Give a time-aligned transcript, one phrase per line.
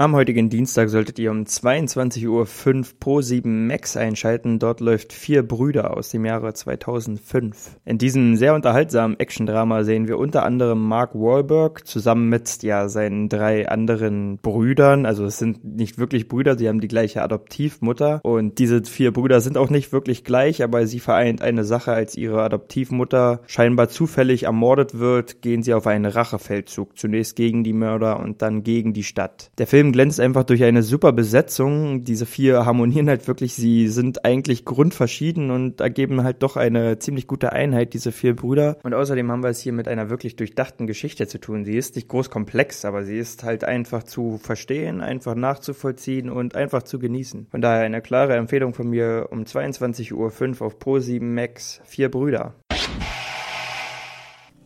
[0.00, 4.58] Am heutigen Dienstag solltet ihr um 22.05 Uhr Pro 7 Max einschalten.
[4.58, 7.76] Dort läuft Vier Brüder aus dem Jahre 2005.
[7.84, 13.28] In diesem sehr unterhaltsamen Action-Drama sehen wir unter anderem Mark Wahlberg zusammen mit ja, seinen
[13.28, 15.04] drei anderen Brüdern.
[15.04, 18.20] Also es sind nicht wirklich Brüder, sie haben die gleiche Adoptivmutter.
[18.24, 22.16] Und diese vier Brüder sind auch nicht wirklich gleich, aber sie vereint eine Sache, als
[22.16, 26.96] ihre Adoptivmutter scheinbar zufällig ermordet wird, gehen sie auf einen Rachefeldzug.
[26.96, 29.50] Zunächst gegen die Mörder und dann gegen die Stadt.
[29.58, 32.04] Der Glänzt einfach durch eine super Besetzung.
[32.04, 33.54] Diese vier harmonieren halt wirklich.
[33.54, 38.78] Sie sind eigentlich grundverschieden und ergeben halt doch eine ziemlich gute Einheit, diese vier Brüder.
[38.82, 41.64] Und außerdem haben wir es hier mit einer wirklich durchdachten Geschichte zu tun.
[41.64, 46.54] Sie ist nicht groß komplex, aber sie ist halt einfach zu verstehen, einfach nachzuvollziehen und
[46.54, 47.48] einfach zu genießen.
[47.50, 50.12] Von daher eine klare Empfehlung von mir um 22.05
[50.60, 51.80] Uhr auf Pro7 Max.
[51.84, 52.54] Vier Brüder.